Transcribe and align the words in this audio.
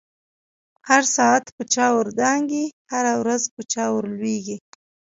هر 0.89 1.03
ساعت 1.15 1.45
په 1.55 1.63
چاور 1.73 2.05
دانگی، 2.19 2.65
هره 2.91 3.13
ورځ 3.21 3.43
په 3.55 3.61
چا 3.71 3.85
ورلویږی 3.91 4.57